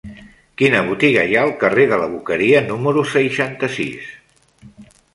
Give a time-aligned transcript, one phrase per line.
[0.61, 4.13] Quina botiga hi ha al carrer de la Boqueria número seixanta-sis?